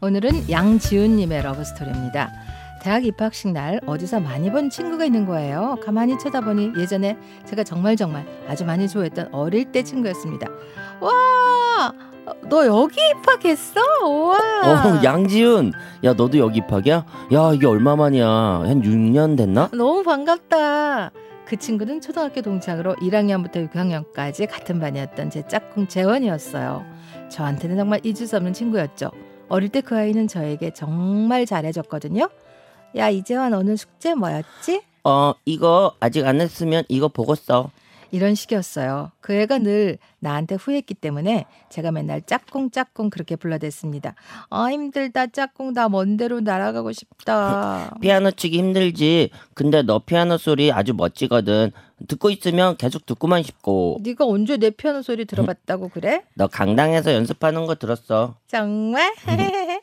[0.00, 2.30] 오늘은 양지훈님의 러브스토리입니다.
[2.80, 5.76] 대학 입학식 날 어디서 많이 본 친구가 있는 거예요.
[5.84, 10.46] 가만히 쳐다보니 예전에 제가 정말 정말 아주 많이 좋아했던 어릴 때 친구였습니다.
[11.00, 11.92] 와,
[12.48, 13.80] 너 여기 입학했어?
[14.04, 14.38] 와.
[14.38, 15.72] 어, 양지훈.
[16.04, 17.04] 야, 너도 여기 입학이야?
[17.32, 18.28] 야, 이게 얼마만이야?
[18.28, 19.70] 한 6년 됐나?
[19.72, 21.10] 너무 반갑다.
[21.44, 26.84] 그 친구는 초등학교 동창으로 1학년부터 6학년까지 같은 반이었던 제 짝꿍 재원이었어요.
[27.30, 29.10] 저한테는 정말 잊을 수 없는 친구였죠.
[29.48, 32.28] 어릴 때 그 아이는 저에게 정말 잘해줬거든요.
[32.96, 34.82] 야 이재환 오늘 숙제 뭐였지?
[35.04, 37.70] 어, 이거 아직 안 했으면 이거 보고 써.
[38.10, 39.12] 이런 식이었어요.
[39.20, 44.14] 그 애가 늘 나한테 후회했기 때문에 제가 맨날 짝꿍 짝꿍 그렇게 불러댔습니다.
[44.50, 47.94] 아 힘들다 짝꿍 나 먼데로 날아가고 싶다.
[48.00, 49.30] 피아노 치기 힘들지.
[49.54, 51.72] 근데 너 피아노 소리 아주 멋지거든.
[52.06, 53.98] 듣고 있으면 계속 듣고만 싶고.
[54.02, 56.22] 네가 언제 내 피아노 소리 들어봤다고 그래?
[56.34, 58.36] 너 강당에서 연습하는 거 들었어.
[58.46, 59.12] 정말?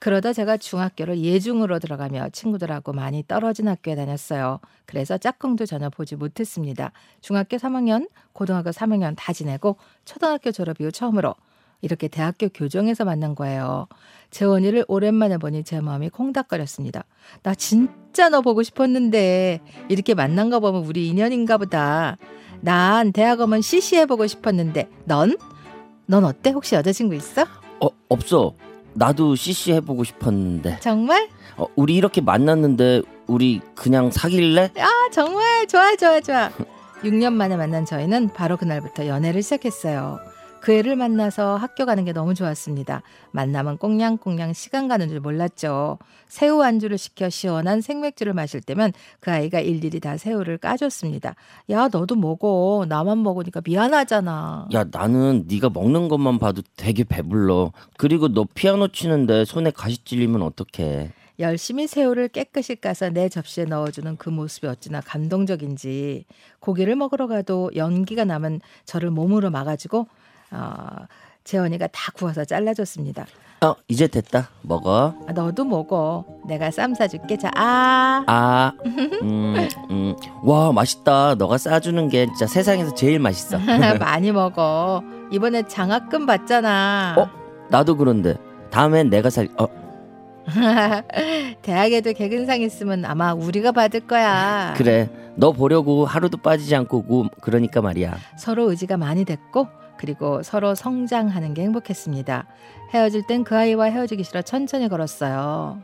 [0.00, 4.60] 그러다 제가 중학교를 예중으로 들어가며 친구들하고 많이 떨어진 학교에 다녔어요.
[4.86, 6.92] 그래서 짝꿍도 전혀 보지 못했습니다.
[7.20, 11.34] 중학교 3학년, 고등학교 3학년 다 지내고 초등학교 졸업 이후 처음으로
[11.80, 13.86] 이렇게 대학교 교정에서 만난 거예요.
[14.30, 17.04] 재원이를 오랜만에 보니 제 마음이 콩닥거렸습니다.
[17.42, 22.16] 나 진짜 너 보고 싶었는데 이렇게 만난 거 보면 우리 인연인가 보다.
[22.60, 25.36] 난 대학 오면 CC 해보고 싶었는데 넌?
[26.06, 26.50] 넌 어때?
[26.50, 27.42] 혹시 여자친구 있어?
[27.80, 28.54] 어, 없어.
[28.94, 30.78] 나도 CC 해보고 싶었는데.
[30.80, 31.28] 정말?
[31.56, 34.72] 어, 우리 이렇게 만났는데 우리 그냥 사귈래?
[34.78, 36.50] 아 정말 좋아 좋아 좋아.
[37.04, 40.18] 6년 만에 만난 저희는 바로 그날부터 연애를 시작했어요.
[40.60, 43.02] 그 애를 만나서 학교 가는 게 너무 좋았습니다.
[43.30, 45.98] 만나면 꽁냥꽁냥 시간 가는 줄 몰랐죠.
[46.26, 51.34] 새우 안주를 시켜 시원한 생맥주를 마실 때면 그 아이가 일일이 다 새우를 까줬습니다.
[51.70, 52.84] 야 너도 먹어.
[52.88, 54.68] 나만 먹으니까 미안하잖아.
[54.74, 57.72] 야, 나는 네가 먹는 것만 봐도 되게 배불러.
[57.96, 61.12] 그리고 너 피아노 치는데 손에 가시 찔리면 어떡해.
[61.40, 66.24] 열심히 새우를 깨끗이 까서 내 접시에 넣어주는 그 모습이 어찌나 감동적인지
[66.58, 70.08] 고기를 먹으러 가도 연기가 나면 저를 몸으로 막아주고
[70.50, 71.06] 어,
[71.44, 73.26] 재원이가 다 구워서 잘라줬습니다.
[73.60, 74.50] 어, 이제 됐다.
[74.62, 75.14] 먹어.
[75.26, 76.24] 아, 너도 먹어.
[76.46, 77.36] 내가 쌈 싸줄게.
[77.36, 78.22] 자, 아.
[78.26, 78.72] 아,
[79.22, 80.14] 음, 음.
[80.44, 81.34] 와, 맛있다.
[81.34, 83.58] 너가 싸주는 게 진짜 세상에서 제일 맛있어.
[83.98, 85.02] 많이 먹어.
[85.32, 87.16] 이번에 장학금 받잖아.
[87.18, 87.28] 어?
[87.68, 88.36] 나도 그런데.
[88.70, 89.66] 다음엔 내가 살, 어,
[91.62, 94.74] 대학에도 개근상 있으면 아마 우리가 받을 거야.
[94.76, 95.08] 그래.
[95.36, 98.16] 너 보려고 하루도 빠지지 않고 고 그러니까 말이야.
[98.36, 102.46] 서로 의지가 많이 됐고 그리고 서로 성장하는 게 행복했습니다.
[102.94, 105.82] 헤어질 땐 그 아이와 헤어지기 싫어 천천히 걸었어요.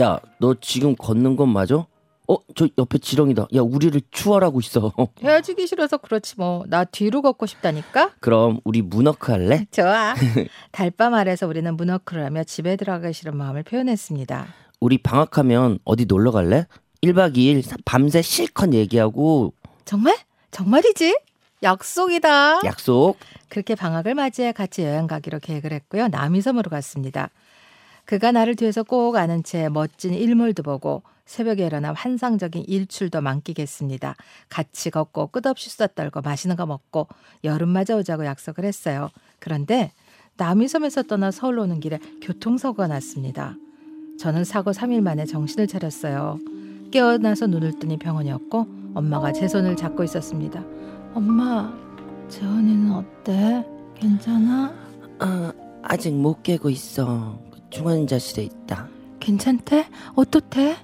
[0.00, 1.86] 야, 너 지금 걷는 건 맞아?
[2.28, 3.48] 어, 저 옆에 지렁이다.
[3.54, 4.92] 야, 우리를 추월하고 있어.
[5.22, 6.64] 헤어지기 싫어서 그렇지 뭐.
[6.68, 8.12] 나 뒤로 걷고 싶다니까?
[8.20, 9.66] 그럼 우리 문워크 할래?
[9.72, 10.14] 좋아.
[10.72, 14.46] 달밤 아래서 우리는 문워크를 하며 집에 들어가기 싫은 마음을 표현했습니다.
[14.80, 16.66] 우리 방학하면 어디 놀러 갈래?
[17.02, 19.52] 1박 2일 밤새 실컷 얘기하고
[19.84, 20.16] 정말?
[20.52, 21.18] 정말이지?
[21.62, 22.60] 약속이다.
[22.64, 23.16] 약속.
[23.52, 26.08] 그렇게 방학을 맞이해 같이 여행 가기로 계획을 했고요.
[26.08, 27.28] 남이섬으로 갔습니다.
[28.06, 34.16] 그가 나를 뒤에서 꼭 아는 채 멋진 일몰도 보고 새벽에 일어나 환상적인 일출도 만끽했습니다.
[34.48, 37.08] 같이 걷고 끝없이 수다 떨고 맛있는 거 먹고
[37.44, 39.10] 여름맞아 오자고 약속을 했어요.
[39.38, 39.92] 그런데
[40.38, 43.54] 남이섬에서 떠나 서울로 오는 길에 교통사고가 났습니다.
[44.18, 46.38] 저는 사고 3일 만에 정신을 차렸어요.
[46.90, 50.64] 깨어나서 눈을 뜨니 병원이었고 엄마가 제 손을 잡고 있었습니다.
[51.12, 51.91] 엄마,
[52.32, 53.62] 재원이는 어때?
[53.94, 54.72] 괜찮아?
[55.18, 57.38] 아, 아직 못 깨고 있어.
[57.68, 58.88] 중환자실에 있다.
[59.20, 59.86] 괜찮대?
[60.16, 60.76] 어떻대?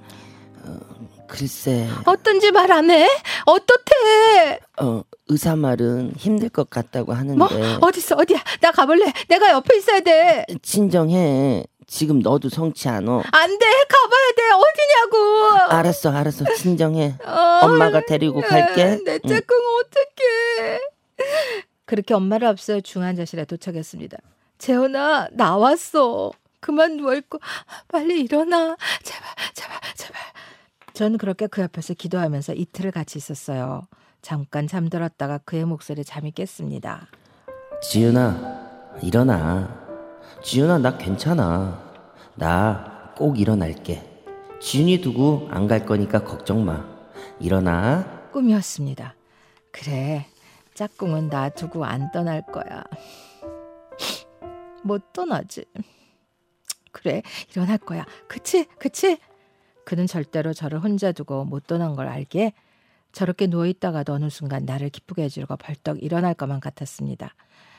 [1.27, 3.07] 글쎄, 어떤지 말 안 해?
[3.45, 4.61] 어떻대?
[4.81, 7.47] 어, 의사 말은 힘들 것 같다고 하는데 뭐?
[7.83, 8.17] 어딨어?
[8.19, 8.39] 어디야?
[8.63, 9.13] 나 가볼래.
[9.29, 10.45] 내가 옆에 있어야 돼.
[10.63, 11.65] 진정해.
[11.87, 13.23] 지금 너도 성치 않어.
[13.33, 13.67] 안 돼.
[13.89, 14.43] 가봐야 돼.
[14.53, 15.75] 어디냐고.
[15.75, 16.45] 알았어, 알았어.
[16.57, 17.15] 진정해.
[17.25, 18.99] 어, 엄마가 데리고 갈게.
[19.05, 19.29] 내 응.
[19.29, 19.59] 짝꿍.
[21.89, 24.19] 그렇게 엄마를 앞서 중환자실에 도착했습니다.
[24.59, 26.31] 재현아 나왔어.
[26.61, 27.39] 그만 누워있고
[27.89, 28.77] 빨리 일어나.
[29.03, 30.21] 제발 제발 제발.
[30.93, 33.87] 저는 그렇게 그 옆에서 기도하면서 이틀을 같이 있었어요.
[34.21, 37.07] 잠깐 잠들었다가 그의 목소리에 잠이 깼습니다.
[37.83, 39.75] 지윤아, 일어나.
[40.45, 41.89] 지윤아, 나 괜찮아.
[42.37, 44.05] 나 꼭 일어날게.
[44.61, 46.85] 지윤이 두고 안 갈 거니까 걱정 마.
[47.41, 48.29] 일어나.
[48.33, 49.15] 꿈이었습니다.
[49.73, 50.27] 그래,
[50.79, 52.85] 짝꿍은 나 두고 안 떠날 거야.
[54.85, 55.65] 못 떠나지.
[56.93, 57.21] 그래,
[57.51, 58.07] 일어날 거야.
[58.29, 59.19] 그치, 그치?
[59.85, 62.53] 그는 절대로 저를 혼자 두고 못 떠난 걸 알기에
[63.11, 67.35] 저렇게 누워있다가도 어느 순간 나를 기쁘게 해주려고 벌떡 일어날 것만 같았습니다.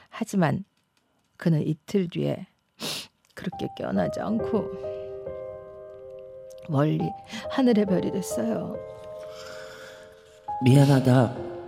[0.10, 0.66] 하지만
[1.38, 2.48] 그는 이틀 뒤에
[3.34, 4.72] 그렇게 깨어나지 않고
[6.68, 7.10] 멀리
[7.50, 8.76] 하늘의 별이 됐어요.
[10.66, 11.59] 미안하다.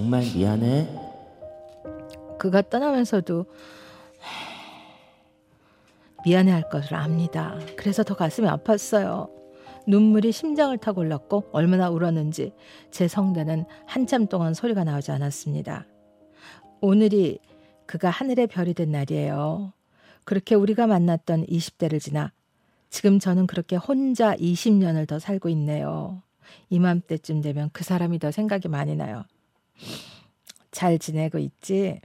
[0.00, 0.88] 정말 미안해.
[2.38, 3.44] 그가 떠나면서도
[6.24, 7.58] 미안해할 것을 압니다.
[7.76, 9.28] 그래서 더 가슴이 아팠어요.
[9.86, 12.54] 눈물이 심장을 타고 올랐고 얼마나 울었는지
[12.90, 15.86] 제 성대는 한참 동안 소리가 나오지 않았습니다.
[16.80, 17.38] 오늘이
[17.84, 19.74] 그가 하늘의 별이 된 날이에요.
[20.24, 22.32] 그렇게 우리가 만났던 20대를 지나
[22.88, 26.22] 지금 저는 그렇게 혼자 20년을 더 살고 있네요.
[26.70, 29.24] 이맘때쯤 되면 그 사람이 더 생각이 많이 나요.
[30.70, 32.00] 잘 지내고 있지?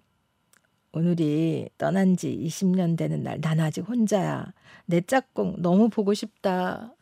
[0.91, 4.53] 오늘이 떠난 지 20년 되는 날, 난 아직 혼자야.
[4.85, 6.95] 내 짝꿍 너무 보고 싶다.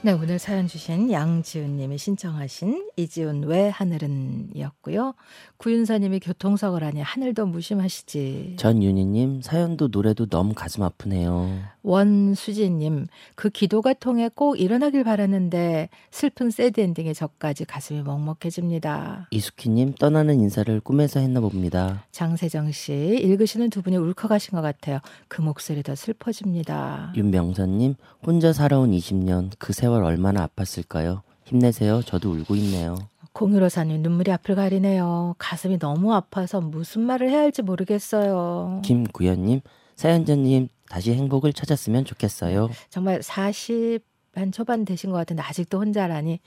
[0.00, 5.14] 네, 오늘 사연 주신 양지훈님이 신청하신 이지훈 왜 하늘은이었고요.
[5.56, 8.54] 구윤사님이 교통사고를 하니 하늘도 무심하시지.
[8.60, 11.50] 전윤희님 사연도 노래도 너무 가슴 아프네요.
[11.82, 19.26] 원수진님 그 기도가 통해 꼭 일어나길 바랐는데 슬픈 새드 엔딩에 저까지 가슴이 먹먹해집니다.
[19.32, 22.04] 이수키님 떠나는 인사를 꿈에서 했나 봅니다.
[22.12, 25.00] 장세정 씨 읽으시는 두 분이 울컥하신 것 같아요.
[25.26, 27.14] 그 목소리 더 슬퍼집니다.
[27.16, 31.22] 윤명선님 혼자 살아온 20년 그 세월 얼마나 아팠을까요?
[31.44, 32.02] 힘내세요.
[32.02, 32.96] 저도 울고 있네요.
[33.32, 35.36] 공유로사님 눈물이 앞을 가리네요.
[35.38, 38.82] 가슴이 너무 아파서 무슨 말을 해야 할지 모르겠어요.
[38.84, 39.60] 김구현님
[39.94, 42.70] 사연자님 다시 행복을 찾았으면 좋겠어요.
[42.90, 44.00] 정말 40
[44.34, 46.38] 한 초반 되신 것 같은데 아직도 혼자라니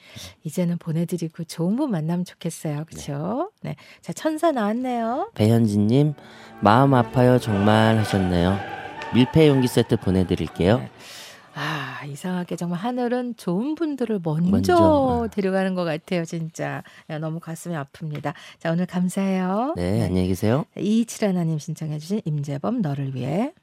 [0.43, 2.85] 이제는 보내드리고 좋은 분 만나면 좋겠어요.
[2.85, 3.51] 그렇죠?
[3.61, 3.75] 네.
[4.01, 5.31] 자 천사 나왔네요.
[5.35, 6.13] 배현진님
[6.61, 8.57] 마음 아파요 정말 하셨네요.
[9.13, 10.77] 밀폐 용기 세트 보내드릴게요.
[10.77, 10.89] 네.
[12.01, 15.27] 아 이상하게 정말 하늘은 좋은 분들을 먼저, 먼저.
[15.31, 16.25] 데려가는 것 같아요.
[16.25, 16.81] 진짜
[17.11, 18.33] 야, 너무 가슴이 아픕니다.
[18.57, 19.75] 자 오늘 감사해요.
[19.77, 20.65] 네 안녕히 계세요.
[20.75, 23.53] 이칠하나님 신청해주신 임재범 너를 위해.